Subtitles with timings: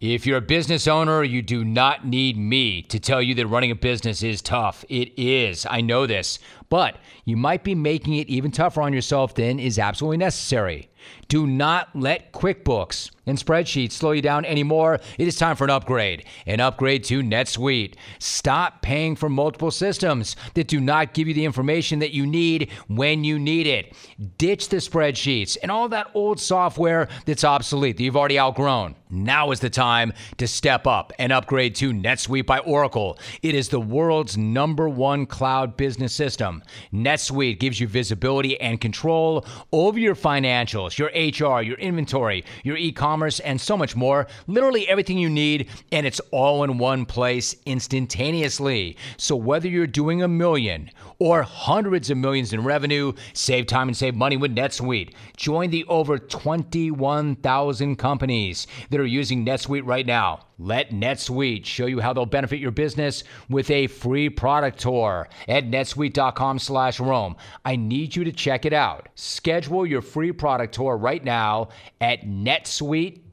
[0.00, 3.70] If you're a business owner, you do not need me to tell you that running
[3.70, 4.84] a business is tough.
[4.90, 5.66] It is.
[5.70, 6.38] I know this.
[6.68, 10.90] But you might be making it even tougher on yourself than is absolutely necessary.
[11.28, 15.00] Do not let QuickBooks and spreadsheets slow you down anymore.
[15.18, 16.24] It is time for an upgrade.
[16.46, 17.94] An upgrade to NetSuite.
[18.18, 22.70] Stop paying for multiple systems that do not give you the information that you need
[22.86, 23.94] when you need it.
[24.38, 28.94] Ditch the spreadsheets and all that old software that's obsolete that you've already outgrown.
[29.08, 33.18] Now is the time to step up and upgrade to NetSuite by Oracle.
[33.42, 36.62] It is the world's number one cloud business system.
[36.92, 42.92] NetSuite gives you visibility and control over your financials, your HR, your inventory, your e
[42.92, 44.26] commerce, and so much more.
[44.46, 48.96] Literally everything you need, and it's all in one place instantaneously.
[49.16, 53.96] So whether you're doing a million or hundreds of millions in revenue, save time and
[53.96, 55.14] save money with NetSuite.
[55.36, 60.46] Join the over 21,000 companies that are using NetSuite right now.
[60.58, 65.66] Let NetSuite show you how they'll benefit your business with a free product tour at
[65.66, 67.36] netsuite.com slash Rome.
[67.64, 69.10] I need you to check it out.
[69.14, 71.68] Schedule your free product tour right now
[72.00, 72.22] at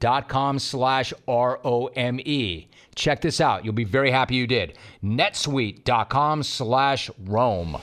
[0.04, 2.64] netsuite.com/rome.
[2.94, 3.64] Check this out.
[3.64, 4.76] You'll be very happy you did.
[5.02, 7.76] netsuite.com/slash/rome.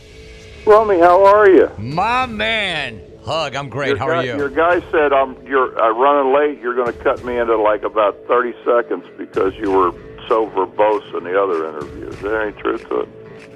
[0.66, 1.70] Romy, how are you?
[1.78, 3.02] My man.
[3.26, 3.90] Hug, I'm great.
[3.90, 4.36] Your How guy, are you?
[4.38, 6.60] Your guy said I'm you're uh, running late.
[6.60, 9.92] You're going to cut me into like about 30 seconds because you were
[10.28, 12.08] so verbose in the other interview.
[12.08, 13.08] Is there any truth to it?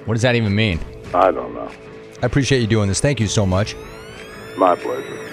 [0.06, 0.78] What does that even mean?
[1.14, 1.68] I don't know.
[2.22, 3.00] I appreciate you doing this.
[3.00, 3.74] Thank you so much.
[4.56, 5.25] My pleasure.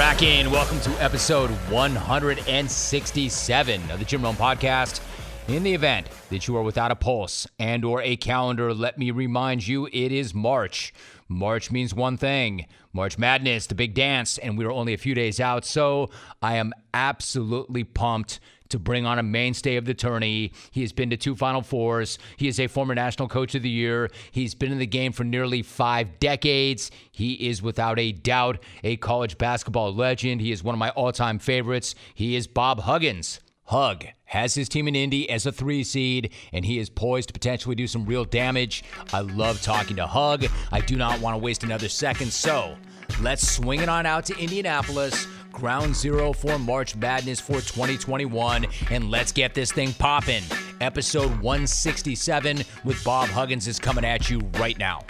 [0.00, 0.50] Cracking?
[0.50, 5.02] Welcome to episode 167 of the Jim Rome Podcast.
[5.46, 9.10] In the event that you are without a pulse and or a calendar, let me
[9.10, 10.94] remind you it is March.
[11.28, 12.64] March means one thing.
[12.94, 16.08] March Madness, the big dance, and we are only a few days out, so
[16.40, 20.52] I am absolutely pumped to bring on a mainstay of the tourney.
[20.70, 22.18] He has been to two Final Fours.
[22.36, 24.10] He is a former National Coach of the Year.
[24.30, 26.90] He's been in the game for nearly five decades.
[27.12, 30.40] He is without a doubt a college basketball legend.
[30.40, 31.94] He is one of my all time favorites.
[32.14, 33.40] He is Bob Huggins.
[33.70, 37.32] Hug has his team in Indy as a three seed, and he is poised to
[37.32, 38.82] potentially do some real damage.
[39.12, 40.46] I love talking to Hug.
[40.72, 42.76] I do not want to waste another second, so
[43.20, 45.24] let's swing it on out to Indianapolis,
[45.60, 50.42] ground zero for March Madness for 2021, and let's get this thing popping.
[50.80, 55.00] Episode 167 with Bob Huggins is coming at you right now.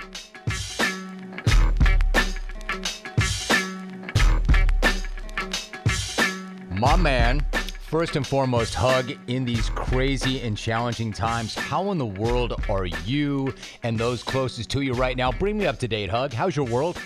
[6.72, 7.46] My man,
[7.86, 11.54] first and foremost, hug in these crazy and challenging times.
[11.54, 15.30] How in the world are you and those closest to you right now?
[15.30, 16.32] Bring me up to date, hug.
[16.32, 17.00] How's your world?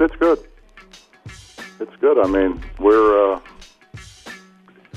[0.00, 0.48] It's good.
[1.82, 2.16] It's good.
[2.16, 3.40] I mean, we're uh,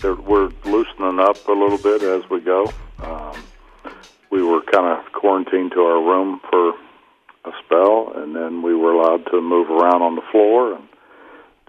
[0.03, 2.72] we're loosening up a little bit as we go.
[3.00, 3.44] Um,
[4.29, 6.69] we were kind of quarantined to our room for
[7.45, 10.88] a spell, and then we were allowed to move around on the floor, and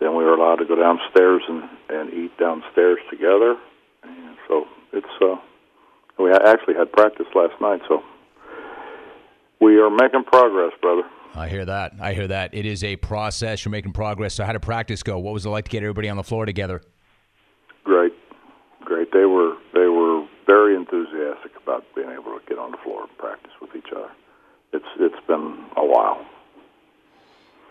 [0.01, 3.57] then we were allowed to go downstairs and, and eat downstairs together.
[4.03, 5.37] And so it's uh,
[6.19, 8.03] we actually had practice last night, so
[9.63, 11.09] we are making progress, brother.
[11.37, 11.93] I hear that.
[12.01, 12.55] I hear that.
[12.55, 13.65] It is a process.
[13.65, 14.35] You're making progress.
[14.35, 15.19] So, how did practice go?
[15.19, 16.83] What was it like to get everybody on the floor together?
[17.85, 18.13] Great,
[18.85, 19.13] great.
[19.13, 23.19] They were they were very enthusiastic about being able to get on the floor and
[23.19, 24.11] practice with each other.
[24.73, 26.25] It's it's been a while.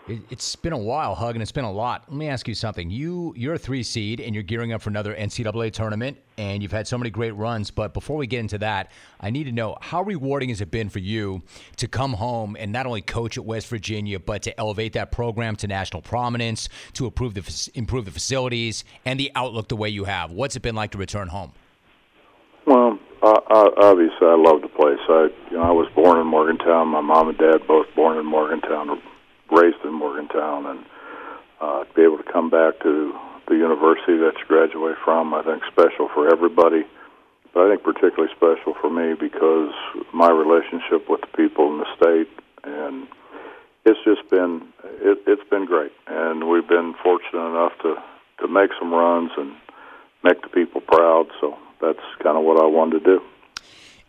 [0.08, 2.04] It, it's been a while, Hug, and it's been a lot.
[2.08, 2.90] Let me ask you something.
[2.90, 6.72] You you're a three seed, and you're gearing up for another NCAA tournament, and you've
[6.72, 7.72] had so many great runs.
[7.72, 10.90] But before we get into that, I need to know how rewarding has it been
[10.90, 11.42] for you
[11.78, 15.56] to come home and not only coach at West Virginia, but to elevate that program
[15.56, 20.04] to national prominence, to improve the improve the facilities and the outlook the way you
[20.04, 20.30] have.
[20.30, 21.52] What's it been like to return home?
[22.64, 23.40] Well, uh,
[23.78, 24.98] obviously, I love the place.
[25.08, 26.88] I you know I was born in Morgantown.
[26.88, 29.02] My mom and dad both born in Morgantown,
[29.50, 30.84] raised in Morgantown, and
[31.60, 33.14] uh, be able to come back to
[33.48, 36.84] the university that you graduate from, I think special for everybody.
[37.54, 39.72] But I think particularly special for me because
[40.12, 42.28] my relationship with the people in the state,
[42.64, 43.06] and
[43.84, 44.62] it's just been
[45.00, 47.96] it, it's been great, and we've been fortunate enough to
[48.40, 49.54] to make some runs and
[50.22, 51.28] make the people proud.
[51.40, 53.22] So that's kind of what I wanted to do.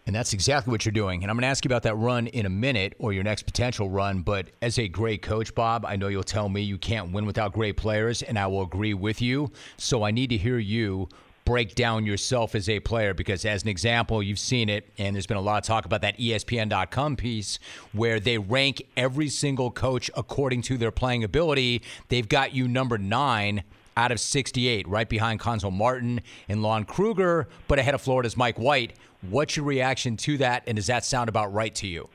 [0.07, 1.21] And that's exactly what you're doing.
[1.21, 3.43] And I'm going to ask you about that run in a minute or your next
[3.43, 4.21] potential run.
[4.21, 7.51] But as a great coach, Bob, I know you'll tell me you can't win without
[7.51, 9.51] great players, and I will agree with you.
[9.75, 11.09] So I need to hear you
[11.43, 15.27] break down yourself as a player because, as an example, you've seen it, and there's
[15.27, 17.59] been a lot of talk about that ESPN.com piece
[17.91, 21.81] where they rank every single coach according to their playing ability.
[22.07, 23.63] They've got you number nine
[23.97, 28.57] out of 68, right behind Cuonzo Martin and Lon Kruger, but ahead of Florida's Mike
[28.57, 28.93] White.
[29.29, 32.07] What's your reaction to that, and does that sound about right to you?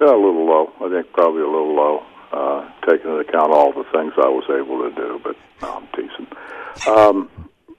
[0.00, 0.72] Yeah, a little low.
[0.80, 2.02] I think probably a little low,
[2.32, 5.20] uh, taking into account all the things I was able to do.
[5.22, 6.26] But no, I'm teasing.
[6.88, 7.30] Um,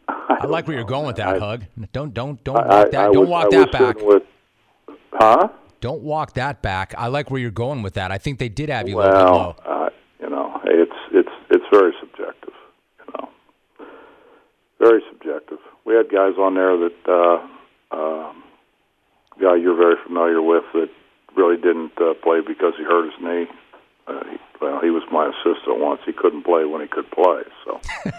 [0.07, 1.65] I, I like where you're going with that, I, Hug.
[1.91, 3.11] Don't don't don't walk that.
[3.11, 3.97] don't was, walk that back.
[3.99, 4.23] With,
[5.13, 5.49] huh?
[5.81, 6.93] Don't walk that back.
[6.97, 8.11] I like where you're going with that.
[8.11, 9.55] I think they did have you well, a little low.
[9.65, 9.89] Uh,
[10.21, 12.04] you know, it's it's it's very subjective.
[12.04, 12.04] You know,
[14.85, 15.59] very subjective.
[15.85, 18.43] We had guys on there that uh, um,
[19.41, 20.89] guy you're very familiar with that
[21.35, 23.47] really didn't uh, play because he hurt his knee.
[24.07, 26.01] Uh, he, well, he was my assistant once.
[26.05, 27.41] He couldn't play when he could play.
[27.65, 27.81] So.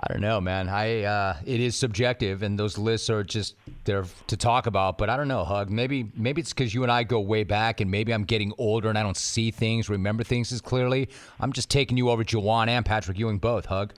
[0.00, 0.68] I don't know, man.
[0.68, 4.96] I uh, it is subjective, and those lists are just there to talk about.
[4.96, 5.70] But I don't know, Hug.
[5.70, 8.88] Maybe maybe it's because you and I go way back, and maybe I'm getting older
[8.88, 11.08] and I don't see things, remember things as clearly.
[11.40, 13.92] I'm just taking you over Juwan and Patrick Ewing both, Hug.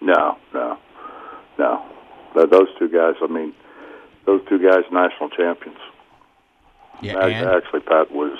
[0.00, 0.78] No, no,
[1.58, 1.84] no.
[2.34, 3.14] Those two guys.
[3.22, 3.52] I mean,
[4.26, 5.78] those two guys, national champions.
[7.02, 7.48] Yeah, and?
[7.48, 8.38] actually, Pat was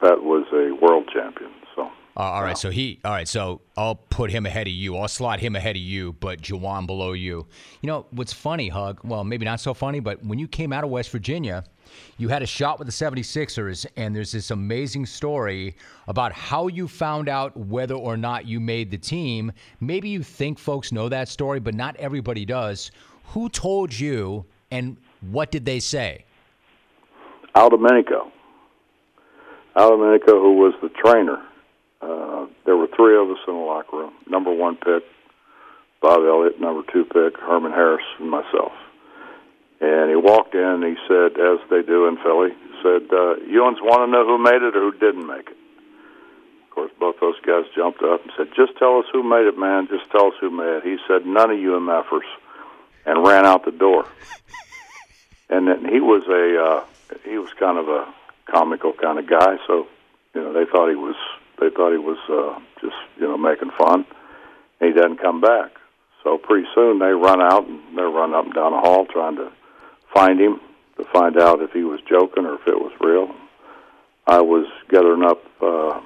[0.00, 1.50] Pat was a world champion.
[1.74, 1.82] So.
[2.16, 2.98] Uh, all right, so he.
[3.04, 4.96] All right, so I'll put him ahead of you.
[4.96, 7.46] I'll slot him ahead of you, but Juwan below you.
[7.82, 9.00] You know what's funny, Hug?
[9.04, 11.64] Well, maybe not so funny, but when you came out of West Virginia,
[12.18, 15.76] you had a shot with the 76ers, and there's this amazing story
[16.08, 19.52] about how you found out whether or not you made the team.
[19.80, 22.90] Maybe you think folks know that story, but not everybody does.
[23.32, 26.24] Who told you, and what did they say?
[27.54, 28.30] Al Domenico.
[29.76, 31.42] Al Domenico, who was the trainer.
[32.00, 34.12] Uh, there were three of us in the locker room.
[34.28, 35.02] Number one pick,
[36.00, 36.60] Bob Elliott.
[36.60, 38.72] Number two pick, Herman Harris, and myself.
[39.80, 43.62] And he walked in and he said, as they do in Philly, said, uh, "You
[43.62, 45.56] ones want to know who made it or who didn't make it?"
[46.64, 49.58] Of course, both those guys jumped up and said, "Just tell us who made it,
[49.58, 49.88] man.
[49.88, 52.28] Just tell us who made it." He said, "None of you MFers,"
[53.06, 54.06] and ran out the door.
[55.50, 56.84] and then he was a uh,
[57.24, 58.12] he was kind of a
[58.46, 59.86] comical kind of guy, so
[60.34, 61.16] you know they thought he was
[61.58, 64.06] they thought he was uh, just you know making fun.
[64.80, 65.72] And he doesn't come back,
[66.22, 69.36] so pretty soon they run out and they're running up and down the hall trying
[69.36, 69.52] to
[70.14, 70.60] find him
[70.96, 73.34] to find out if he was joking or if it was real.
[74.26, 76.00] I was gathering up uh,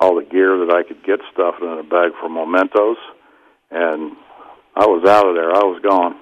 [0.00, 2.96] all the gear that I could get, stuffed in a bag for mementos,
[3.70, 4.12] and
[4.76, 5.50] I was out of there.
[5.50, 6.16] I was gone.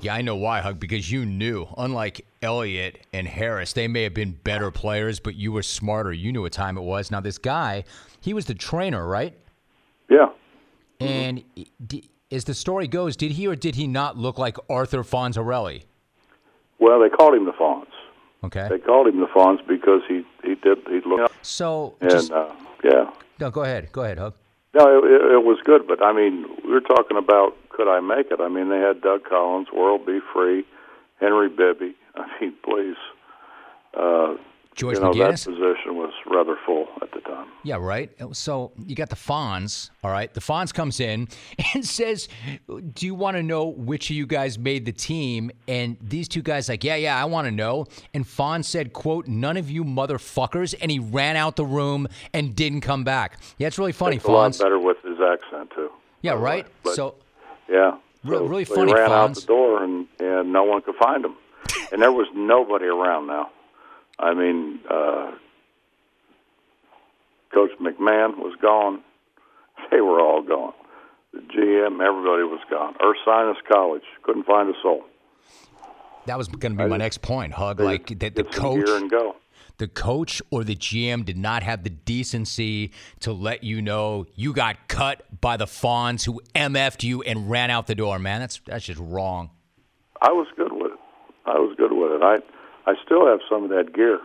[0.00, 4.14] Yeah, I know why, Hug, because you knew, unlike Elliott and Harris, they may have
[4.14, 6.10] been better players, but you were smarter.
[6.10, 7.10] You knew what time it was.
[7.10, 7.84] Now, this guy,
[8.20, 9.34] he was the trainer, right?
[10.08, 10.30] Yeah.
[11.00, 11.98] And mm-hmm.
[12.32, 15.84] As the story goes, did he or did he not look like Arthur Fonzarelli?
[16.78, 17.86] Well, they called him the Fonz.
[18.44, 18.68] Okay.
[18.70, 21.34] They called him the Fonz because he he did he looked.
[21.44, 22.52] So and just, uh,
[22.84, 23.10] yeah.
[23.40, 23.90] No, go ahead.
[23.92, 24.34] Go ahead, Hug.
[24.74, 28.30] No, it, it was good, but I mean, we were talking about could I make
[28.30, 28.40] it?
[28.40, 30.20] I mean, they had Doug Collins, World B.
[30.32, 30.64] Free,
[31.18, 31.96] Henry Bibby.
[32.14, 32.96] I mean, please.
[33.94, 34.34] Uh,
[34.74, 35.44] George you know, McGinnis?
[35.44, 37.46] that position was rather full at the time.
[37.62, 38.10] Yeah, right.
[38.32, 40.32] So you got the Fonz, all right.
[40.32, 41.28] The Fonz comes in
[41.74, 42.28] and says,
[42.66, 46.42] "Do you want to know which of you guys made the team?" And these two
[46.42, 49.84] guys like, "Yeah, yeah, I want to know." And Fonz said, "Quote: None of you
[49.84, 53.38] motherfuckers," and he ran out the room and didn't come back.
[53.58, 54.16] Yeah, it's really funny.
[54.16, 54.28] It's Fonz.
[54.28, 55.90] a lot better with his accent too.
[56.22, 56.66] Yeah, right.
[56.82, 57.16] But, so
[57.68, 58.92] yeah, really, really so funny.
[58.92, 59.12] He ran Fonz.
[59.12, 61.34] out the door and and no one could find him,
[61.92, 63.50] and there was nobody around now.
[64.20, 65.32] I mean, uh,
[67.52, 69.02] Coach McMahon was gone.
[69.90, 70.74] They were all gone.
[71.32, 72.94] The GM, everybody was gone.
[73.00, 75.04] Ursinus College couldn't find a soul.
[76.26, 77.80] That was going to be my next point, Hug.
[77.80, 79.36] Like the, the coach, gear and go.
[79.78, 84.52] the coach or the GM did not have the decency to let you know you
[84.52, 88.18] got cut by the Fonz who MF'd you and ran out the door.
[88.18, 89.50] Man, that's that's just wrong.
[90.20, 90.98] I was good with it.
[91.46, 92.22] I was good with it.
[92.22, 92.36] I
[92.90, 94.18] I still have some of that gear.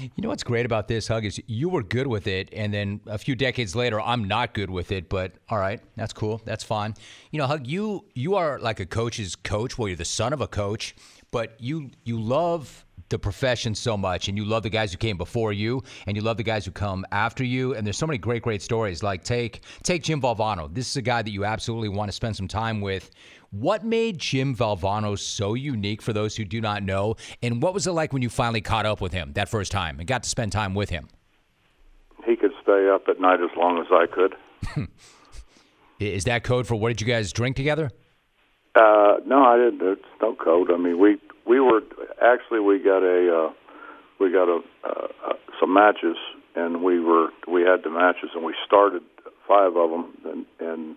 [0.00, 3.00] You know what's great about this, Hug, is you were good with it, and then
[3.06, 5.08] a few decades later, I'm not good with it.
[5.08, 6.40] But all right, that's cool.
[6.44, 6.94] That's fine.
[7.32, 9.76] You know, Hug, you you are like a coach's coach.
[9.76, 10.94] Well, you're the son of a coach,
[11.32, 15.16] but you you love the profession so much, and you love the guys who came
[15.16, 17.74] before you, and you love the guys who come after you.
[17.74, 19.02] And there's so many great, great stories.
[19.02, 20.72] Like take take Jim Valvano.
[20.72, 23.10] This is a guy that you absolutely want to spend some time with.
[23.50, 27.16] What made Jim Valvano so unique for those who do not know?
[27.42, 29.98] And what was it like when you finally caught up with him that first time
[29.98, 31.08] and got to spend time with him?
[32.26, 34.34] He could stay up at night as long as I could.
[35.98, 37.90] Is that code for what did you guys drink together?
[38.74, 39.80] Uh, no, I didn't.
[39.82, 40.70] It's no code.
[40.70, 41.80] I mean, we we were
[42.22, 43.52] actually we got a uh,
[44.20, 46.16] we got a uh, uh, some matches,
[46.54, 49.02] and we were we had the matches, and we started
[49.48, 50.96] five of them, and, and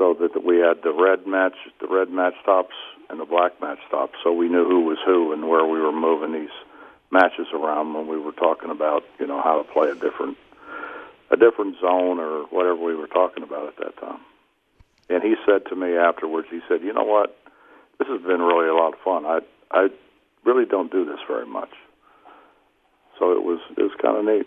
[0.00, 2.74] so that we had the red match, the red match tops,
[3.10, 5.92] and the black match tops, so we knew who was who and where we were
[5.92, 6.56] moving these
[7.10, 10.38] matches around when we were talking about you know how to play a different
[11.30, 14.20] a different zone or whatever we were talking about at that time.
[15.10, 17.36] And he said to me afterwards, he said, "You know what?
[17.98, 19.26] This has been really a lot of fun.
[19.26, 19.40] I
[19.70, 19.88] I
[20.44, 21.74] really don't do this very much."
[23.18, 24.46] So it was it was kind of neat.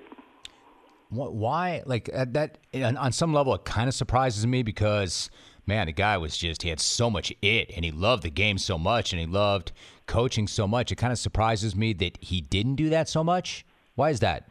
[1.16, 2.58] Why, like that?
[2.74, 5.30] On some level, it kind of surprises me because
[5.66, 8.58] man, the guy was just he had so much it, and he loved the game
[8.58, 9.72] so much, and he loved
[10.08, 10.92] coaching so much.
[10.92, 13.66] It kind of surprises me that he didn't do that so much.
[13.96, 14.50] Why is that?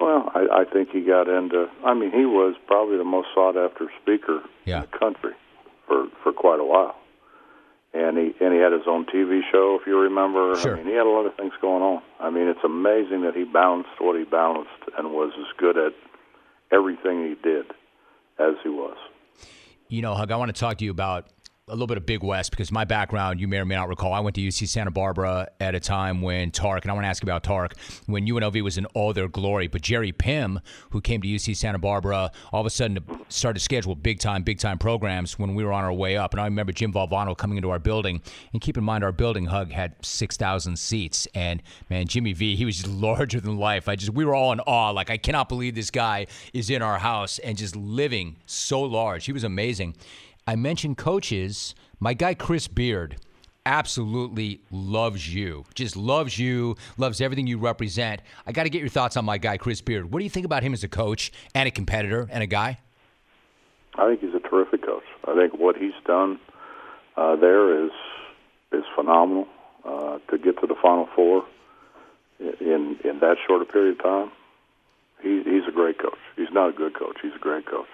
[0.00, 1.66] Well, I, I think he got into.
[1.84, 4.76] I mean, he was probably the most sought after speaker yeah.
[4.76, 5.32] in the country
[5.86, 6.96] for for quite a while,
[7.94, 10.56] and he and he had his own TV show, if you remember.
[10.56, 10.74] Sure.
[10.74, 12.02] I mean, he had a lot of things going on.
[12.18, 15.92] I mean, it's amazing that he balanced what he balanced and was as good at
[16.72, 17.66] everything he did
[18.38, 18.96] as he was.
[19.88, 21.28] You know, Hug, I want to talk to you about
[21.68, 24.12] a little bit of Big West because my background, you may or may not recall,
[24.12, 27.08] I went to UC Santa Barbara at a time when Tark, and I want to
[27.08, 29.66] ask about Tark, when UNLV was in all their glory.
[29.66, 32.98] But Jerry Pimm, who came to UC Santa Barbara, all of a sudden
[33.30, 36.34] started to schedule big time, big time programs when we were on our way up.
[36.34, 38.20] And I remember Jim Valvano coming into our building.
[38.52, 41.26] And keep in mind, our building hug had 6,000 seats.
[41.34, 43.88] And man, Jimmy V, he was just larger than life.
[43.88, 44.90] I just, we were all in awe.
[44.90, 49.24] Like, I cannot believe this guy is in our house and just living so large.
[49.24, 49.94] He was amazing.
[50.46, 51.74] I mentioned coaches.
[52.00, 53.16] My guy Chris Beard
[53.64, 55.64] absolutely loves you.
[55.74, 58.20] Just loves you, loves everything you represent.
[58.46, 60.12] I got to get your thoughts on my guy Chris Beard.
[60.12, 62.78] What do you think about him as a coach and a competitor and a guy?
[63.96, 65.04] I think he's a terrific coach.
[65.26, 66.38] I think what he's done
[67.16, 67.92] uh, there is
[68.72, 69.46] is phenomenal.
[69.84, 71.44] Uh, to get to the Final Four
[72.40, 74.32] in in that short a period of time,
[75.22, 76.18] he, he's a great coach.
[76.36, 77.18] He's not a good coach.
[77.22, 77.86] He's a great coach.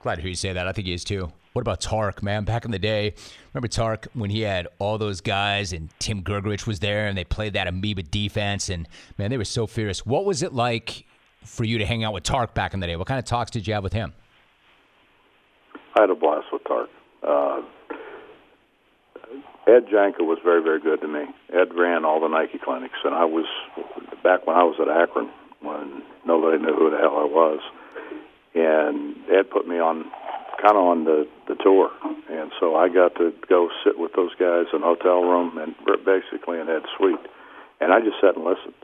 [0.00, 0.66] Glad to hear you say that.
[0.66, 1.30] I think he is too.
[1.52, 2.44] What about Tark, man?
[2.44, 3.12] Back in the day,
[3.52, 7.24] remember Tark when he had all those guys and Tim Grgurich was there and they
[7.24, 8.88] played that amoeba defense and
[9.18, 10.06] man, they were so fierce.
[10.06, 11.04] What was it like
[11.44, 12.96] for you to hang out with Tark back in the day?
[12.96, 14.14] What kind of talks did you have with him?
[15.96, 16.88] I had a blast with Tark.
[17.22, 17.60] Uh,
[19.66, 21.24] Ed Janka was very, very good to me.
[21.52, 23.44] Ed ran all the Nike clinics, and I was
[24.22, 25.28] back when I was at Akron
[25.60, 27.60] when nobody knew who the hell I was
[28.54, 30.10] and Ed put me on
[30.60, 31.90] kind of on the the tour,
[32.30, 35.74] and so I got to go sit with those guys in a hotel room and
[36.04, 37.24] basically in Ed's suite,
[37.80, 38.74] and I just sat and listened,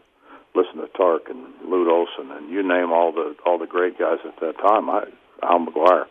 [0.55, 4.19] listened to Tark and Lute Olson and you name all the all the great guys
[4.25, 4.89] at that time.
[4.89, 5.05] I
[5.43, 6.07] Al McGuire.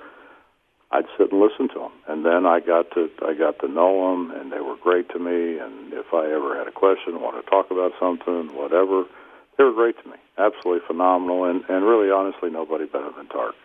[0.92, 4.12] I'd sit and listen to them, and then I got to I got to know
[4.12, 5.58] them, and they were great to me.
[5.58, 9.04] And if I ever had a question, want to talk about something, whatever,
[9.58, 13.56] they were great to me, absolutely phenomenal, and and really honestly, nobody better than Tark.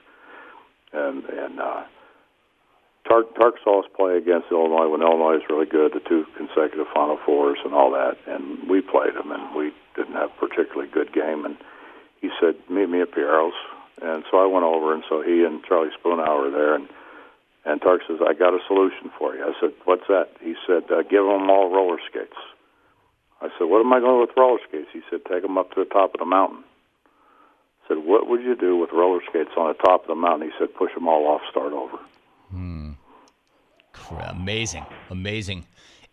[0.92, 1.82] And and uh,
[3.06, 6.86] Tark Tark saw us play against Illinois when Illinois was really good, the two consecutive
[6.94, 10.88] Final Fours and all that, and we played them, and we didn't have a particularly
[10.90, 11.44] good game.
[11.44, 11.56] And
[12.20, 13.54] he said, "Meet me at Piero's,"
[14.00, 16.88] and so I went over, and so he and Charlie Spoonhour were there, and
[17.64, 20.90] and Tark says, "I got a solution for you." I said, "What's that?" He said,
[20.90, 22.36] uh, "Give them all roller skates."
[23.40, 25.58] I said, "What am I going to do with roller skates?" He said, "Take them
[25.58, 26.64] up to the top of the mountain."
[27.84, 30.50] I said, "What would you do with roller skates on the top of the mountain?"
[30.50, 31.98] He said, "Push them all off, start over."
[32.50, 32.92] Hmm.
[34.10, 35.66] Amazing, amazing.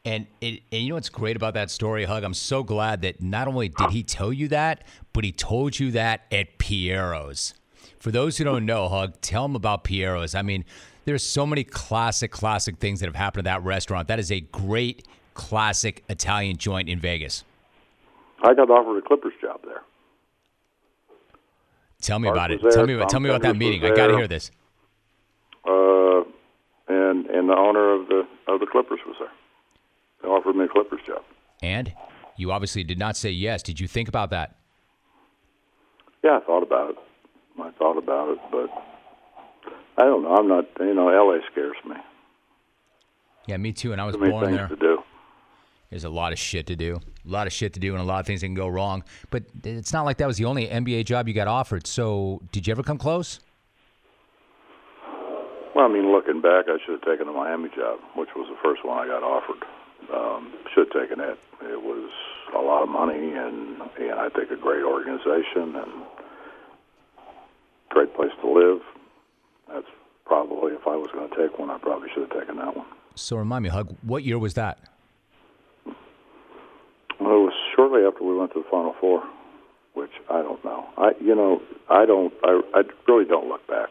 [0.05, 2.24] And, it, and you know what's great about that story, Hug?
[2.24, 5.91] I'm so glad that not only did he tell you that, but he told you
[5.91, 7.53] that at Piero's.
[8.00, 10.34] For those who don't know, Hug, tell them about Piero's.
[10.34, 10.63] I mean,
[11.05, 14.07] there's so many classic, classic things that have happened at that restaurant.
[14.07, 15.05] That is a great
[15.38, 17.46] classic Italian joint in Vegas?
[18.44, 19.84] I got offered a Clippers job there.
[22.01, 22.62] Tell me about it.
[22.62, 23.84] There, tell me about, tell me about that meeting.
[23.86, 24.51] I got to hear this.
[25.65, 26.22] Uh,
[26.88, 29.32] and and the owner of the of the Clippers was there.
[30.22, 31.24] They offered me a Clippers job.
[31.62, 31.94] And
[32.36, 33.63] you obviously did not say yes.
[33.63, 34.56] Did you think about that?
[36.24, 36.98] Yeah, I thought about it.
[37.60, 38.70] I thought about it, but
[39.98, 40.36] I don't know.
[40.36, 40.65] I'm not.
[40.79, 41.39] You know, L.A.
[41.51, 41.96] scares me.
[43.48, 43.91] Yeah, me too.
[43.91, 44.67] And I was Too born there.
[44.67, 45.03] To do.
[45.89, 48.03] There's a lot of shit to do, a lot of shit to do, and a
[48.03, 49.03] lot of things that can go wrong.
[49.29, 51.88] But it's not like that was the only NBA job you got offered.
[51.88, 53.39] So, did you ever come close?
[55.74, 58.58] Well, I mean, looking back, I should have taken the Miami job, which was the
[58.63, 59.63] first one I got offered.
[60.13, 61.38] Um, should have taken it.
[61.62, 62.12] It was
[62.56, 66.03] a lot of money, and and I think a great organization and
[67.89, 68.82] great place to live.
[69.72, 69.88] That's
[70.25, 72.88] probably if I was going to take one, I probably should have taken that one.
[73.15, 74.79] So remind me, Hug, what year was that?
[77.88, 79.24] Shortly after we went to the Final Four,
[79.94, 80.86] which I don't know.
[80.98, 82.34] I, you know, I don't.
[82.44, 83.89] I, I really don't look back.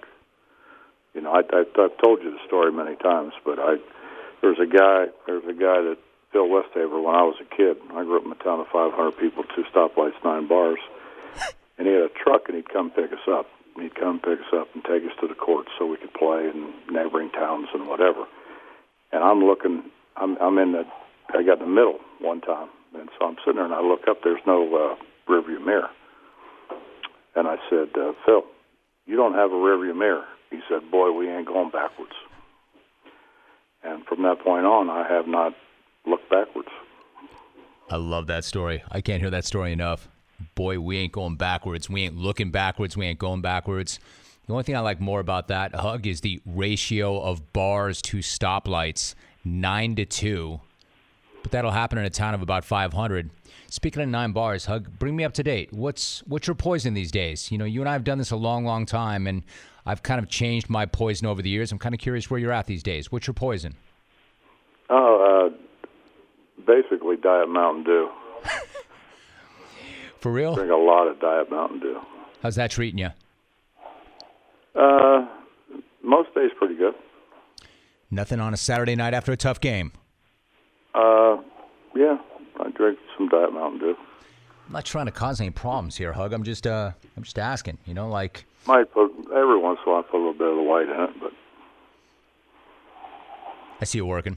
[1.14, 3.76] You know, I, I, I've told you the story many times, but I
[4.42, 5.06] there's a guy.
[5.26, 5.96] There's a guy that
[6.30, 7.02] Phil Westhaver.
[7.02, 9.64] When I was a kid, I grew up in a town of 500 people, two
[9.72, 10.80] stoplights, nine bars,
[11.78, 13.46] and he had a truck, and he'd come pick us up.
[13.80, 16.52] He'd come pick us up and take us to the courts so we could play
[16.52, 18.26] in neighboring towns and whatever.
[19.10, 19.84] And I'm looking.
[20.18, 20.84] I'm, I'm in the.
[21.32, 24.08] I got in the middle one time, and so I'm sitting there and I look
[24.08, 24.18] up.
[24.22, 25.90] There's no uh, rearview mirror.
[27.34, 28.42] And I said, uh, Phil,
[29.06, 30.24] you don't have a rearview mirror.
[30.50, 32.12] He said, Boy, we ain't going backwards.
[33.82, 35.52] And from that point on, I have not
[36.06, 36.68] looked backwards.
[37.90, 38.82] I love that story.
[38.90, 40.08] I can't hear that story enough.
[40.54, 41.88] Boy, we ain't going backwards.
[41.88, 42.96] We ain't looking backwards.
[42.96, 44.00] We ain't going backwards.
[44.46, 48.18] The only thing I like more about that hug is the ratio of bars to
[48.18, 50.60] stoplights, nine to two.
[51.46, 53.30] But that'll happen in a town of about 500.
[53.68, 55.72] Speaking of nine bars, Hug, bring me up to date.
[55.72, 57.52] What's what's your poison these days?
[57.52, 59.44] You know, you and I have done this a long, long time, and
[59.86, 61.70] I've kind of changed my poison over the years.
[61.70, 63.12] I'm kind of curious where you're at these days.
[63.12, 63.76] What's your poison?
[64.90, 65.86] Oh, uh,
[66.66, 68.10] basically Diet Mountain Dew.
[70.18, 70.56] For real?
[70.56, 72.00] Drink a lot of Diet Mountain Dew.
[72.42, 73.10] How's that treating you?
[74.74, 75.28] Uh,
[76.02, 76.94] most days pretty good.
[78.10, 79.92] Nothing on a Saturday night after a tough game.
[80.96, 81.25] Uh,
[81.96, 82.18] yeah,
[82.60, 83.96] I drink some Diet Mountain Dew.
[84.66, 86.32] I'm not trying to cause any problems here, Hug.
[86.32, 87.78] I'm just uh, I'm just asking.
[87.86, 90.56] You know, like Might put every once in a while put a little bit of
[90.56, 91.32] the white in it, but
[93.80, 94.36] I see it working.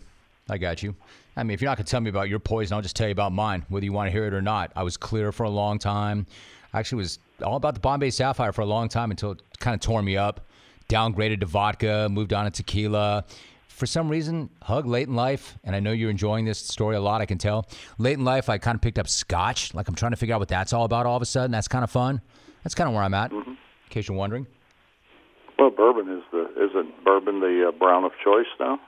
[0.49, 0.95] I got you.
[1.35, 3.11] I mean, if you're not gonna tell me about your poison, I'll just tell you
[3.11, 4.71] about mine, whether you want to hear it or not.
[4.75, 6.25] I was clear for a long time.
[6.73, 9.73] I actually was all about the Bombay Sapphire for a long time until it kind
[9.73, 10.45] of tore me up.
[10.89, 13.25] Downgraded to vodka, moved on to tequila.
[13.79, 16.99] For some reason, Hug late in life, and I know you're enjoying this story a
[16.99, 17.65] lot, I can tell.
[17.97, 19.73] Late in life, I kind of picked up scotch.
[19.73, 21.51] Like I'm trying to figure out what that's all about all of a sudden.
[21.51, 22.19] That's kind of fun.
[22.61, 23.57] That's kind of where I'm at, in
[23.89, 24.47] case you're wondering.
[25.57, 28.81] well, bourbon is the isn't bourbon the uh, brown of choice now?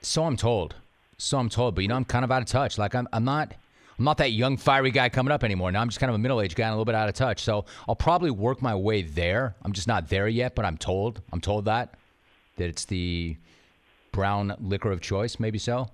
[0.00, 0.74] So I'm told.
[1.18, 2.78] So I'm told, but you know, I'm kind of out of touch.
[2.78, 3.52] Like I'm, I'm not,
[3.98, 5.70] I'm not that young fiery guy coming up anymore.
[5.70, 7.42] Now I'm just kind of a middle-aged guy and a little bit out of touch.
[7.42, 9.54] So I'll probably work my way there.
[9.62, 11.20] I'm just not there yet, but I'm told.
[11.30, 11.92] I'm told that
[12.56, 13.36] that it's the
[14.14, 15.38] brown liquor of choice.
[15.38, 15.88] Maybe so.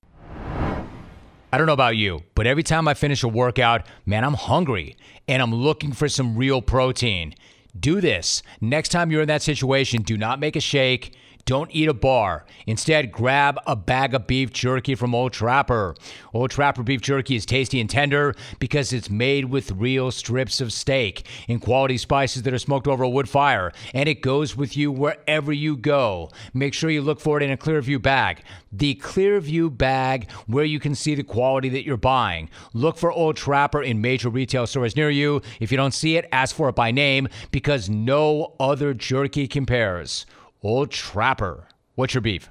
[1.53, 4.97] I don't know about you, but every time I finish a workout, man, I'm hungry
[5.27, 7.35] and I'm looking for some real protein.
[7.79, 8.45] Do this.
[8.61, 11.17] Next time you're in that situation, do not make a shake.
[11.51, 12.45] Don't eat a bar.
[12.65, 15.97] Instead, grab a bag of beef jerky from Old Trapper.
[16.33, 20.73] Old Trapper beef jerky is tasty and tender because it's made with real strips of
[20.73, 24.77] steak and quality spices that are smoked over a wood fire, and it goes with
[24.77, 26.31] you wherever you go.
[26.55, 28.45] Make sure you look for it in a Clearview bag.
[28.71, 32.49] The Clearview bag where you can see the quality that you're buying.
[32.75, 35.43] Look for Old Trapper in major retail stores near you.
[35.59, 40.27] If you don't see it, ask for it by name because no other jerky compares.
[40.63, 41.67] Old Trapper.
[41.95, 42.49] What's your beef?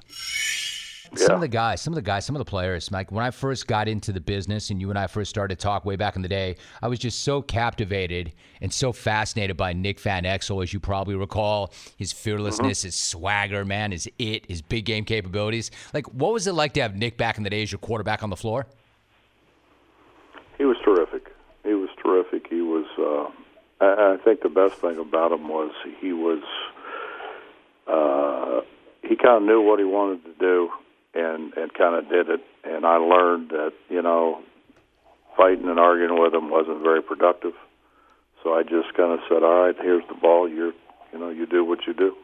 [1.16, 3.32] Some of the guys, some of the guys, some of the players, Mike, when I
[3.32, 6.16] first got into the business and you and I first started to talk way back
[6.16, 10.62] in the day, I was just so captivated and so fascinated by Nick Van Exel,
[10.62, 11.74] as you probably recall.
[11.98, 15.72] His fearlessness, his swagger, man, his it, his big game capabilities.
[15.96, 18.22] Like, what was it like to have Nick back in the day as your quarterback
[18.22, 18.68] on the floor?
[20.60, 21.34] He was terrific.
[21.64, 22.48] He was terrific.
[22.50, 22.86] He was.
[23.00, 26.44] Uh, I, I think the best thing about him was he was.
[27.90, 28.62] Uh,
[29.02, 30.70] he kind of knew what he wanted to do,
[31.14, 32.42] and and kind of did it.
[32.64, 34.42] And I learned that you know,
[35.36, 37.54] fighting and arguing with him wasn't very productive.
[38.44, 40.48] So I just kind of said, "All right, here's the ball.
[40.48, 40.74] You're,
[41.12, 42.16] you know, you do what you do."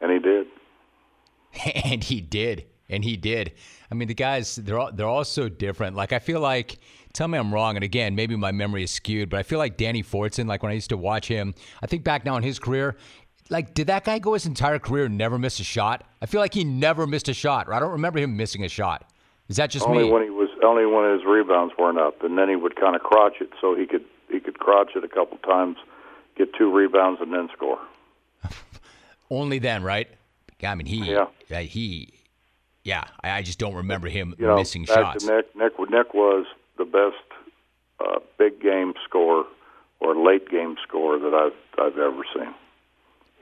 [0.00, 0.46] And he did.
[1.84, 3.52] and he did and he did
[3.90, 6.78] i mean the guys they're all, they're all so different like i feel like
[7.12, 9.76] tell me i'm wrong and again maybe my memory is skewed but i feel like
[9.76, 12.58] danny fortson like when i used to watch him i think back now in his
[12.58, 12.96] career
[13.50, 16.40] like did that guy go his entire career and never miss a shot i feel
[16.40, 19.10] like he never missed a shot i don't remember him missing a shot
[19.48, 22.38] is that just only me when he was only when his rebounds weren't up, and
[22.38, 25.08] then he would kind of crotch it so he could he could crotch it a
[25.08, 25.76] couple times,
[26.36, 27.78] get two rebounds, and then score.
[29.30, 30.08] only then right
[30.62, 31.26] i mean he Yeah.
[31.50, 32.12] uh, he
[32.84, 35.56] yeah I, I just don't remember him You know, missing back shots to Nick.
[35.56, 36.46] Nick Nick was
[36.78, 37.16] the best
[38.00, 39.44] uh, big game scorer
[40.00, 42.54] or late game scorer that I've I've ever seen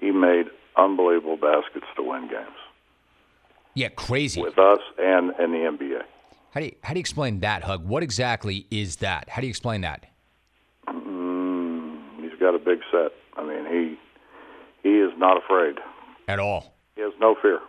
[0.03, 2.59] he made unbelievable baskets to win games.
[3.75, 4.43] Yeah, crazy.
[4.43, 6.03] With us and and the NBA.
[6.51, 7.87] How do you, how do you explain that, Hug?
[7.87, 9.31] What exactly is that?
[9.31, 10.05] How do you explain that?
[10.87, 13.13] Mm, he's got a big set.
[13.39, 13.99] I mean, he
[14.83, 15.77] he is not afraid
[16.29, 16.75] at all.
[16.97, 17.61] He has no fear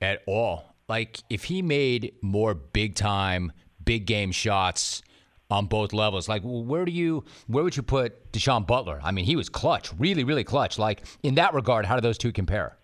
[0.00, 0.74] at all.
[0.88, 3.52] Like if he made more big time,
[3.84, 5.02] big game shots
[5.50, 6.28] on both levels.
[6.28, 9.00] Like, where do you, where would you put Da'Sean Butler?
[9.02, 10.78] I mean, he was clutch, really, really clutch.
[10.78, 12.76] Like in that regard, how do those two compare?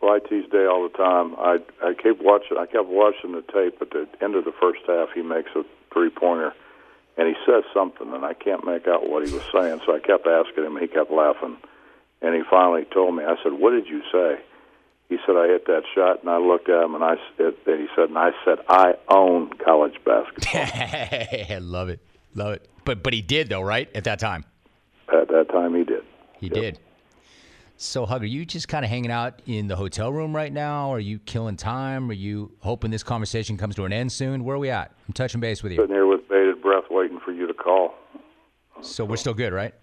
[0.00, 1.34] Well, I tease Day all the time.
[1.38, 2.56] I I keep watching.
[2.56, 3.80] I kept watching the tape.
[3.82, 5.62] At the end of the first half, he makes a
[5.92, 6.54] three pointer,
[7.18, 9.82] and he says something, and I can't make out what he was saying.
[9.84, 10.78] So I kept asking him.
[10.78, 11.58] He kept laughing,
[12.22, 13.24] and he finally told me.
[13.24, 14.40] I said, "What did you say?"
[15.10, 17.88] he said, I hit that shot, and I looked at him, and I and he
[17.96, 21.60] said, and I said, I own college basketball.
[21.60, 22.00] love it,
[22.34, 22.70] love it.
[22.84, 23.90] But but he did though, right?
[23.94, 24.44] At that time.
[25.12, 26.04] At that time, he did.
[26.38, 26.54] He yep.
[26.54, 26.78] did.
[27.76, 30.92] So, Hug, are you just kind of hanging out in the hotel room right now?
[30.92, 32.10] Are you killing time?
[32.10, 34.44] Are you hoping this conversation comes to an end soon?
[34.44, 34.92] Where are we at?
[35.08, 35.78] I'm touching base with you.
[35.78, 37.94] Sitting here with bated breath, waiting for you to call.
[38.82, 39.04] So, so.
[39.06, 39.74] we're still good, right?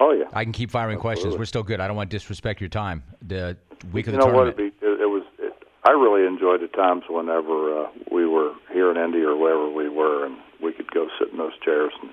[0.00, 0.26] Oh yeah.
[0.32, 1.22] I can keep firing Absolutely.
[1.22, 1.38] questions.
[1.38, 1.80] We're still good.
[1.80, 3.02] I don't want to disrespect your time.
[3.22, 3.56] The
[3.92, 4.56] week you of the know tournament.
[4.56, 5.24] What it, it, it was.
[5.38, 5.52] It,
[5.86, 9.88] I really enjoyed the times whenever uh, we were here in Indy or wherever we
[9.88, 12.10] were, and we could go sit in those chairs and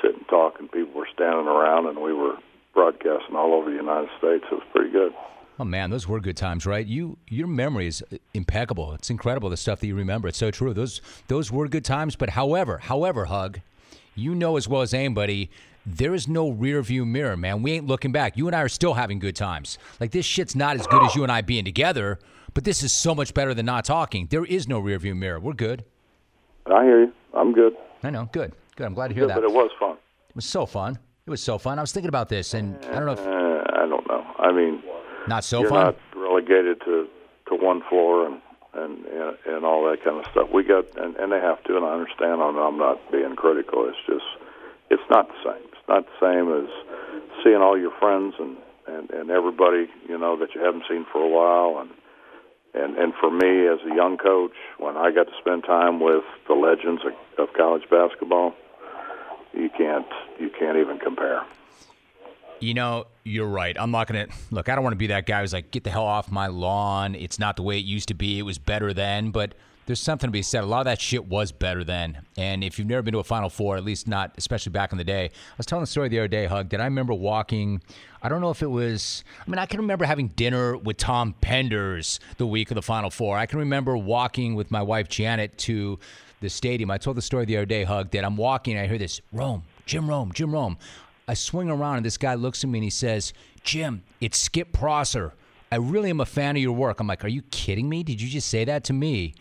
[0.00, 2.36] sit and talk, and people were standing around, and we were
[2.72, 4.44] broadcasting all over the United States.
[4.50, 5.12] It was pretty good.
[5.58, 6.86] Oh man, those were good times, right?
[6.86, 8.02] You your memory is
[8.32, 8.94] impeccable.
[8.94, 10.28] It's incredible the stuff that you remember.
[10.28, 10.72] It's so true.
[10.72, 13.60] Those those were good times, but however, however, Hug,
[14.14, 15.50] you know as well as anybody
[15.86, 17.62] there is no rear view mirror, man.
[17.62, 18.36] We ain't looking back.
[18.36, 19.78] You and I are still having good times.
[19.98, 22.18] Like this shit's not as good as you and I being together,
[22.54, 24.26] but this is so much better than not talking.
[24.30, 25.40] There is no rear view mirror.
[25.40, 25.84] We're good.
[26.66, 27.12] I hear you.
[27.34, 27.74] I'm good.
[28.02, 28.28] I know.
[28.32, 28.52] Good.
[28.76, 28.86] Good.
[28.86, 29.36] I'm glad to hear good, that.
[29.36, 29.96] But it was fun.
[30.28, 30.98] It was so fun.
[31.26, 31.78] It was so fun.
[31.78, 33.12] I was thinking about this, and I don't know.
[33.12, 34.24] If, eh, I don't know.
[34.38, 34.82] I mean,
[35.28, 35.84] not so you're fun.
[35.84, 37.08] Not relegated to
[37.48, 38.40] to one floor and
[38.74, 39.04] and
[39.46, 40.48] and all that kind of stuff.
[40.52, 42.40] We got and, and they have to, and I understand.
[42.42, 43.88] I'm, I'm not being critical.
[43.88, 44.24] It's just
[44.90, 46.70] it's not the same not the same as
[47.42, 51.20] seeing all your friends and and and everybody you know that you haven't seen for
[51.20, 51.82] a while.
[51.82, 51.90] And
[52.72, 56.24] and and for me as a young coach when I got to spend time with
[56.46, 58.54] the legends of, of college basketball
[59.52, 60.06] you can't
[60.38, 61.42] you can't even compare
[62.62, 63.76] you know, you're right.
[63.78, 65.84] I'm not going to look, I don't want to be that guy who's like, get
[65.84, 67.14] the hell off my lawn.
[67.14, 68.38] It's not the way it used to be.
[68.38, 69.30] It was better then.
[69.30, 69.54] But
[69.86, 70.62] there's something to be said.
[70.62, 72.24] A lot of that shit was better then.
[72.36, 74.98] And if you've never been to a Final Four, at least not, especially back in
[74.98, 77.82] the day, I was telling the story the other day, Hug, that I remember walking.
[78.22, 81.34] I don't know if it was, I mean, I can remember having dinner with Tom
[81.42, 83.36] Penders the week of the Final Four.
[83.36, 85.98] I can remember walking with my wife, Janet, to
[86.40, 86.90] the stadium.
[86.90, 88.78] I told the story the other day, Hug, that I'm walking.
[88.78, 90.78] I hear this Rome, Jim Rome, Jim Rome.
[91.30, 94.72] I swing around and this guy looks at me and he says, Jim, it's Skip
[94.72, 95.32] Prosser.
[95.70, 96.98] I really am a fan of your work.
[96.98, 98.02] I'm like, are you kidding me?
[98.02, 99.34] Did you just say that to me?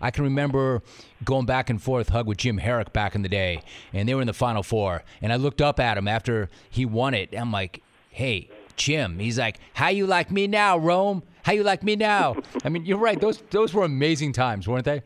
[0.00, 0.82] I can remember
[1.24, 4.22] going back and forth hug with Jim Harrick back in the day, and they were
[4.22, 5.04] in the Final Four.
[5.22, 7.32] And I looked up at him after he won it.
[7.32, 7.80] I'm like,
[8.10, 9.20] hey, Jim.
[9.20, 11.22] He's like, how you like me now, Rome?
[11.44, 12.34] How you like me now?
[12.64, 13.20] I mean, you're right.
[13.20, 15.00] Those those were amazing times, weren't they?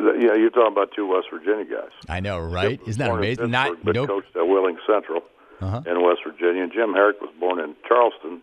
[0.00, 1.90] Yeah, you're talking about two West Virginia guys.
[2.08, 2.80] I know, right?
[2.86, 3.50] Isn't that amazing?
[3.50, 4.08] Not nope.
[4.08, 5.20] coached at Wheeling Central
[5.62, 5.82] uh-huh.
[5.86, 6.66] in West Virginia.
[6.66, 8.42] Jim Harrick was born in Charleston,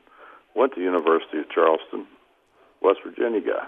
[0.55, 2.07] went to University of Charleston,
[2.81, 3.67] West Virginia guy.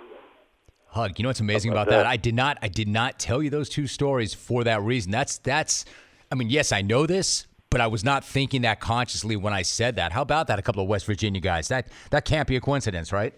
[0.87, 1.97] Hug, you know what's amazing about, that?
[1.97, 2.05] that?
[2.05, 5.11] I did not, I did not tell you those two stories for that reason.
[5.11, 5.85] That's that's,
[6.31, 9.61] I mean, yes, I know this, but I was not thinking that consciously when I
[9.61, 10.11] said that.
[10.11, 10.59] How about that?
[10.59, 11.69] A couple of West Virginia guys.
[11.69, 13.33] That that can't be a coincidence, right?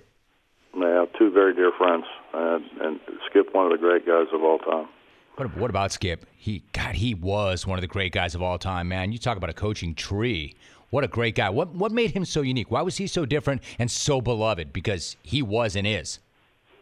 [0.75, 2.99] Yeah, two very dear friends, and, and
[3.29, 4.87] Skip, one of the great guys of all time.
[5.35, 6.27] What about Skip?
[6.35, 9.11] He God, he was one of the great guys of all time, man.
[9.11, 10.55] You talk about a coaching tree.
[10.91, 11.49] What a great guy.
[11.49, 12.69] What what made him so unique?
[12.69, 14.71] Why was he so different and so beloved?
[14.71, 16.19] Because he was and is.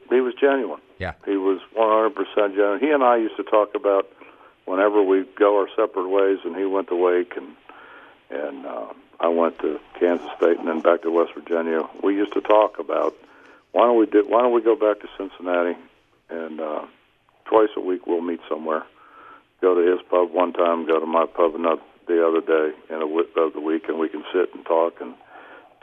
[0.09, 0.81] He was genuine.
[0.99, 1.13] Yeah.
[1.23, 2.79] He was 100% genuine.
[2.81, 4.09] He and I used to talk about
[4.65, 7.55] whenever we go our separate ways, and he went to Wake, and
[8.29, 11.87] and uh, I went to Kansas State, and then back to West Virginia.
[12.03, 13.15] We used to talk about
[13.71, 15.77] why don't we do why don't we go back to Cincinnati
[16.29, 16.59] and.
[16.59, 16.85] Uh,
[17.45, 18.83] twice a week we'll meet somewhere.
[19.61, 22.95] Go to his pub one time, go to my pub another the other day in
[22.95, 25.13] a w- of the week, and we can sit and talk and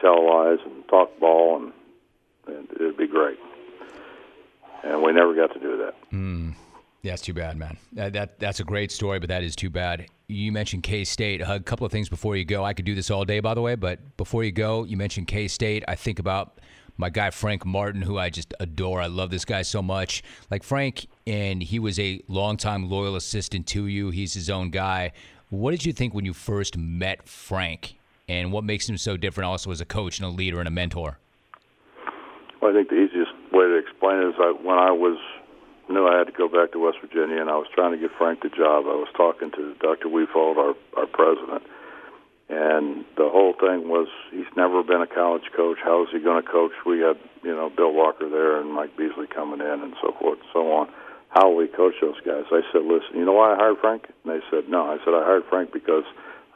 [0.01, 1.73] tell lies and talk ball, and,
[2.47, 3.39] and it'd be great.
[4.83, 5.95] And we never got to do that.
[6.13, 6.55] Mm.
[7.05, 7.79] That's too bad, man.
[7.93, 10.07] That, that, that's a great story, but that is too bad.
[10.27, 11.41] You mentioned K State.
[11.41, 12.65] A couple of things before you go.
[12.65, 15.29] I could do this all day, by the way, but before you go, you mentioned
[15.29, 15.85] K State.
[15.89, 16.61] I think about
[16.97, 19.01] my guy Frank Martin, who I just adore.
[19.01, 20.23] I love this guy so much.
[20.51, 24.09] Like Frank, and he was a longtime loyal assistant to you.
[24.09, 25.13] He's his own guy.
[25.51, 27.97] What did you think when you first met Frank,
[28.29, 30.71] and what makes him so different also as a coach and a leader and a
[30.71, 31.19] mentor?
[32.63, 35.19] Well, I think the easiest way to explain it is when I was
[35.91, 38.11] knew I had to go back to West Virginia, and I was trying to get
[38.17, 38.85] Frank the job.
[38.85, 40.09] I was talking to Dr.
[40.09, 41.63] Wefald, our our president,
[42.49, 45.79] and the whole thing was he's never been a college coach.
[45.85, 46.73] How is he going to coach?
[46.87, 50.41] We had you know Bill Walker there and Mike Beasley coming in, and so forth
[50.41, 50.89] and so on.
[51.39, 52.51] How we coach those guys?
[52.51, 54.11] I said, listen, you know why I hired Frank?
[54.25, 54.91] And they said, no.
[54.91, 56.03] I said, I hired Frank because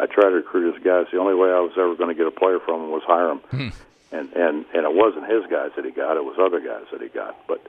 [0.01, 1.07] I tried to recruit his guys.
[1.13, 3.31] The only way I was ever going to get a player from him was hire
[3.31, 3.39] him.
[3.39, 3.69] Hmm.
[4.11, 7.01] And, and, and it wasn't his guys that he got, it was other guys that
[7.01, 7.39] he got.
[7.47, 7.65] But,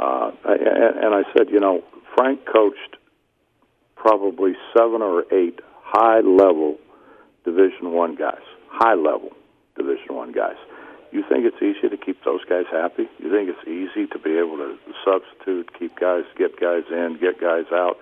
[0.00, 1.84] uh, and, and I said, you know,
[2.16, 2.96] Frank coached
[3.94, 6.78] probably seven or eight high level
[7.44, 9.30] Division One guys, high level
[9.76, 10.56] Division One guys.
[11.10, 13.08] You think it's easy to keep those guys happy?
[13.18, 17.40] You think it's easy to be able to substitute, keep guys, get guys in, get
[17.40, 17.96] guys out,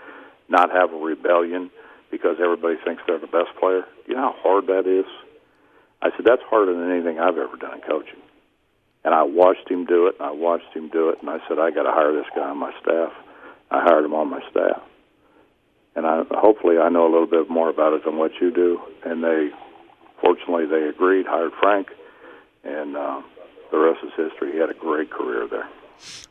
[0.48, 1.70] not have a rebellion
[2.10, 3.84] because everybody thinks they're the best player?
[4.06, 5.06] You know how hard that is?
[6.02, 8.20] I said, that's harder than anything I've ever done in coaching.
[9.04, 11.58] And I watched him do it, and I watched him do it, and I said,
[11.58, 13.12] I got to hire this guy on my staff.
[13.70, 14.82] I hired him on my staff
[15.96, 18.78] and I hopefully I know a little bit more about it than what you do.
[19.04, 19.48] And they,
[20.20, 21.88] fortunately, they agreed, hired Frank,
[22.66, 23.22] and uh,
[23.70, 24.52] the rest is history.
[24.52, 25.68] He had a great career there.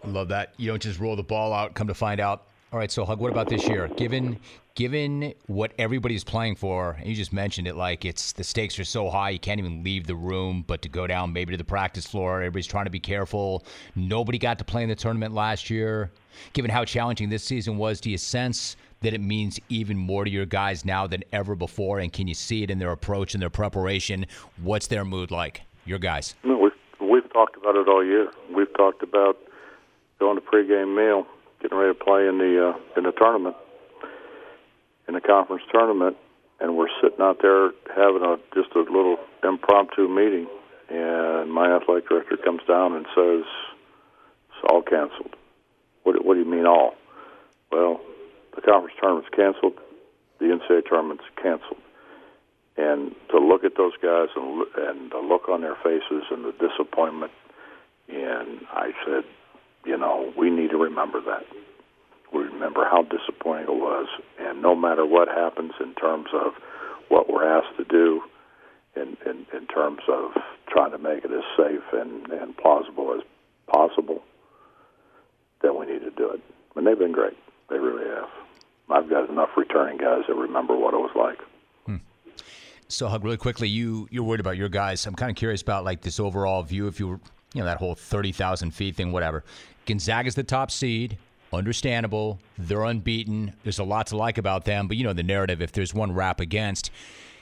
[0.04, 0.54] I love that.
[0.58, 1.74] You don't just roll the ball out.
[1.74, 2.48] Come to find out.
[2.72, 3.88] All right, so Hug, what about this year?
[3.96, 4.40] Given
[4.76, 8.84] given what everybody's playing for, and you just mentioned it, like it's the stakes are
[8.84, 11.64] so high you can't even leave the room, but to go down maybe to the
[11.64, 13.64] practice floor, everybody's trying to be careful.
[13.96, 16.12] Nobody got to play in the tournament last year.
[16.52, 20.30] Given how challenging this season was, do you sense that it means even more to
[20.30, 22.00] your guys now than ever before?
[22.00, 24.26] And can you see it in their approach and their preparation?
[24.62, 26.36] What's their mood like, your guys?
[26.44, 28.30] No, we've, we've talked about it all year.
[28.54, 29.38] We've talked about
[30.20, 31.26] going to pregame meal,
[31.62, 33.56] getting ready to play in the uh, in the tournament,
[35.08, 36.18] in the conference tournament,
[36.60, 40.48] and we're sitting out there having a just a little impromptu meeting,
[40.90, 43.46] and my athletic director comes down and says,
[44.50, 45.36] "It's all canceled."
[46.04, 46.96] What, what do you mean all?
[47.72, 48.00] Well,
[48.56, 49.74] the conference tournament's canceled,
[50.40, 51.82] the NCAA tournament's canceled.
[52.78, 56.54] And to look at those guys and and the look on their faces and the
[56.54, 57.32] disappointment,
[58.10, 59.24] and I said,
[59.86, 61.46] you know, we need to remember that.
[62.34, 64.08] We remember how disappointing it was,
[64.40, 66.54] and no matter what happens in terms of
[67.08, 68.22] what we're asked to do,
[68.96, 70.32] in in, in terms of
[70.68, 73.22] trying to make it as safe and, and plausible as
[73.68, 74.22] possible,
[75.62, 76.42] that we need to do it.
[76.76, 77.38] And they've been great.
[77.70, 78.30] They really have.
[78.90, 81.40] I've got enough returning guys that remember what it was like.
[82.88, 85.06] So, Hug, really quickly, you you're worried about your guys.
[85.06, 86.88] I'm kind of curious about like this overall view.
[86.88, 87.20] If you were,
[87.54, 89.44] you know, that whole thirty thousand feet thing, whatever.
[89.86, 91.18] Gonzaga's the top seed.
[91.54, 92.40] Understandable.
[92.58, 93.54] They're unbeaten.
[93.64, 95.62] There's a lot to like about them, but you know the narrative.
[95.62, 96.92] If there's one rap against,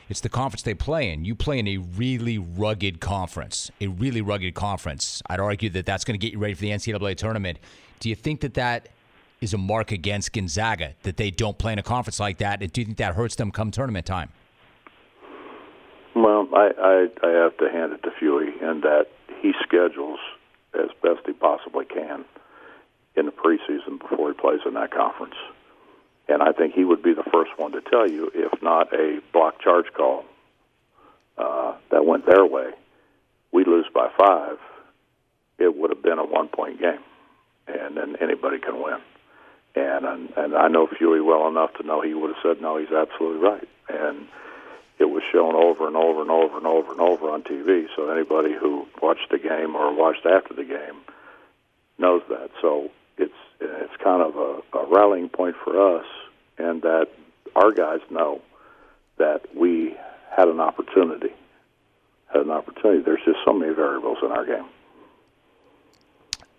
[0.09, 1.25] it's the conference they play in.
[1.25, 5.21] You play in a really rugged conference, a really rugged conference.
[5.27, 7.59] I'd argue that that's going to get you ready for the NCAA tournament.
[7.99, 8.89] Do you think that that
[9.41, 12.61] is a mark against Gonzaga that they don't play in a conference like that?
[12.61, 14.29] And do you think that hurts them come tournament time?
[16.63, 19.07] I, I, I have to hand it to Fuey in that
[19.41, 20.19] he schedules
[20.73, 22.25] as best he possibly can
[23.15, 25.35] in the preseason before he plays in that conference.
[26.27, 29.19] And I think he would be the first one to tell you, if not a
[29.33, 30.25] block charge call
[31.37, 32.71] uh, that went their way,
[33.51, 34.57] we lose by five,
[35.59, 37.03] it would have been a one point game,
[37.67, 38.99] and then anybody can win
[39.75, 42.77] and and, and I know Fuey well enough to know he would have said no.
[42.77, 44.27] He's absolutely right, and
[44.99, 47.87] it was shown over and over and over and over and over on TV.
[47.95, 51.01] So anybody who watched the game or watched after the game
[51.97, 52.51] knows that.
[52.61, 56.05] So it's it's kind of a, a rallying point for us,
[56.57, 57.07] and that
[57.55, 58.41] our guys know
[59.17, 59.95] that we
[60.35, 61.33] had an opportunity.
[62.31, 63.03] Had an opportunity.
[63.03, 64.65] There's just so many variables in our game.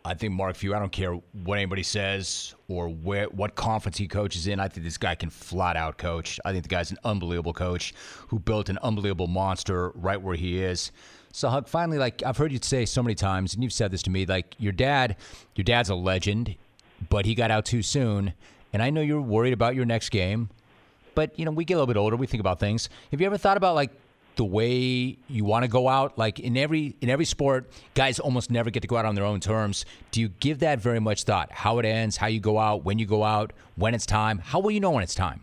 [0.06, 0.74] I think Mark Few.
[0.74, 1.14] I don't care
[1.44, 4.60] what anybody says or where what conference he coaches in.
[4.60, 6.38] I think this guy can flat out coach.
[6.44, 7.94] I think the guy's an unbelievable coach
[8.28, 10.92] who built an unbelievable monster right where he is.
[11.32, 14.02] So, Hug, finally, like I've heard you say so many times, and you've said this
[14.02, 15.16] to me, like your dad,
[15.56, 16.54] your dad's a legend,
[17.08, 18.34] but he got out too soon.
[18.74, 20.50] And I know you're worried about your next game,
[21.14, 22.90] but you know we get a little bit older, we think about things.
[23.10, 23.90] Have you ever thought about like
[24.36, 28.50] the way you want to go out like in every in every sport guys almost
[28.50, 29.84] never get to go out on their own terms.
[30.10, 31.52] Do you give that very much thought?
[31.52, 34.38] How it ends how you go out when you go out when it's time?
[34.38, 35.42] How will you know when it's time?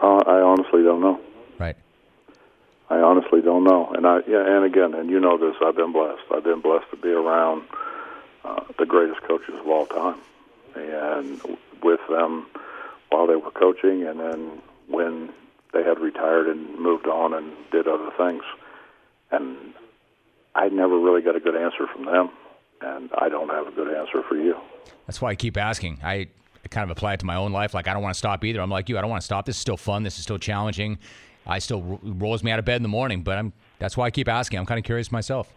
[0.00, 1.20] Uh, i honestly don't know.
[1.58, 1.76] Right.
[2.90, 3.92] I honestly don't know.
[3.94, 6.22] And i yeah and again and you know this i've been blessed.
[6.34, 7.64] I've been blessed to be around
[8.44, 10.18] uh, the greatest coaches of all time.
[10.74, 11.40] And
[11.82, 12.46] with them
[13.10, 15.30] while they were coaching and then when
[15.72, 18.42] they had retired and moved on and did other things.
[19.30, 19.74] And
[20.54, 22.30] I never really got a good answer from them,
[22.80, 24.56] and I don't have a good answer for you.
[25.06, 26.00] That's why I keep asking.
[26.04, 26.28] I
[26.70, 27.74] kind of apply it to my own life.
[27.74, 28.60] Like I don't want to stop either.
[28.60, 28.98] I'm like you.
[28.98, 29.46] I don't want to stop.
[29.46, 30.02] This is still fun.
[30.02, 30.98] This is still challenging.
[31.46, 34.10] I still rolls me out of bed in the morning, but I'm that's why I
[34.10, 34.58] keep asking.
[34.58, 35.52] I'm kind of curious myself.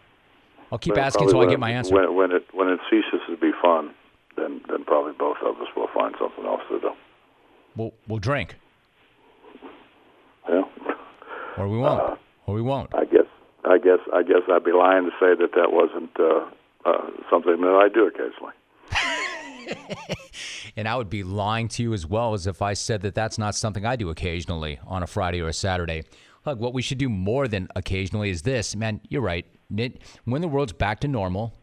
[0.72, 1.94] I'll keep Well, asking until I get my answer.
[1.94, 3.94] When, when it when it ceases to be fun,
[4.36, 6.90] then then probably both of us will find something else to do.
[7.76, 8.56] We'll we'll drink,
[10.48, 10.62] Yeah.
[11.58, 12.94] or we won't, Uh, or we won't.
[12.94, 13.26] I guess
[13.64, 16.46] I guess I guess I'd be lying to say that that wasn't uh,
[16.88, 18.54] uh, something that I do occasionally.
[20.78, 23.38] And I would be lying to you as well as if I said that that's
[23.38, 26.04] not something I do occasionally on a Friday or a Saturday.
[26.44, 28.76] Look, what we should do more than occasionally is this.
[28.76, 29.46] Man, you're right.
[29.70, 31.54] When the world's back to normal,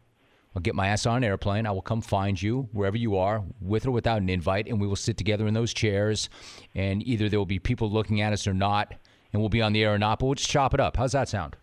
[0.55, 1.65] I'll get my ass on an airplane.
[1.65, 4.87] I will come find you wherever you are, with or without an invite, and we
[4.87, 6.29] will sit together in those chairs.
[6.75, 8.93] And either there will be people looking at us or not,
[9.31, 10.97] and we'll be on the air or not, but we'll just chop it up.
[10.97, 11.55] How's that sound?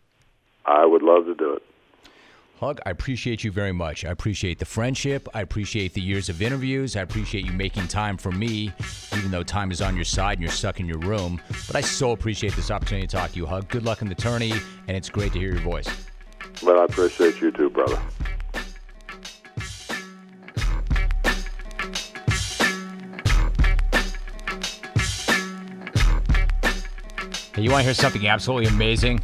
[0.66, 1.62] I would love to do it.
[2.58, 4.04] Hug, I appreciate you very much.
[4.04, 5.26] I appreciate the friendship.
[5.32, 6.94] I appreciate the years of interviews.
[6.94, 8.70] I appreciate you making time for me,
[9.16, 11.40] even though time is on your side and you're stuck in your room.
[11.66, 13.66] But I so appreciate this opportunity to talk to you, Hug.
[13.68, 14.52] Good luck in the tourney,
[14.88, 15.88] and it's great to hear your voice.
[16.62, 17.98] Well, I appreciate you too, brother.
[27.60, 29.20] Hey, you want to hear something absolutely amazing?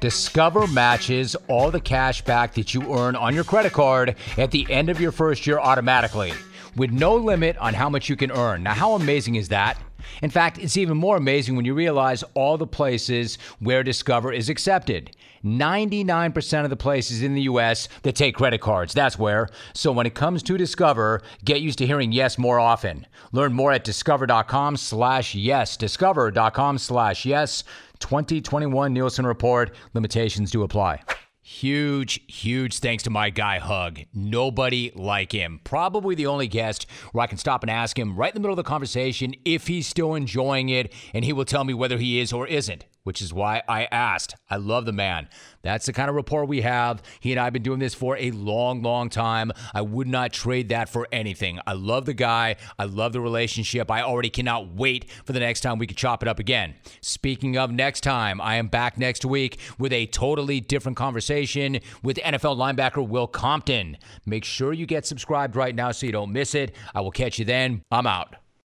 [0.00, 4.66] Discover matches all the cash back that you earn on your credit card at the
[4.70, 6.32] end of your first year automatically,
[6.76, 8.62] with no limit on how much you can earn.
[8.62, 9.78] Now, how amazing is that?
[10.22, 14.48] In fact, it's even more amazing when you realize all the places where Discover is
[14.48, 15.16] accepted.
[15.44, 19.48] 99% of the places in the US that take credit cards, that's where.
[19.74, 23.06] So when it comes to Discover, get used to hearing yes more often.
[23.32, 25.76] Learn more at discover.com slash yes.
[25.76, 27.64] Discover.com slash yes.
[27.98, 29.74] 2021 Nielsen Report.
[29.92, 31.02] Limitations do apply.
[31.46, 34.00] Huge, huge thanks to my guy Hug.
[34.14, 35.60] Nobody like him.
[35.62, 38.58] Probably the only guest where I can stop and ask him right in the middle
[38.58, 42.18] of the conversation if he's still enjoying it, and he will tell me whether he
[42.18, 44.34] is or isn't, which is why I asked.
[44.50, 45.28] I love the man.
[45.62, 47.02] That's the kind of rapport we have.
[47.20, 49.52] He and I have been doing this for a long, long time.
[49.72, 51.60] I would not trade that for anything.
[51.66, 52.56] I love the guy.
[52.78, 53.90] I love the relationship.
[53.90, 56.74] I already cannot wait for the next time we can chop it up again.
[57.00, 62.16] Speaking of next time, I am back next week with a totally different conversation with
[62.18, 63.98] NFL linebacker Will Compton.
[64.26, 66.74] Make sure you get subscribed right now so you don't miss it.
[66.94, 67.82] I will catch you then.
[67.90, 68.36] I'm out.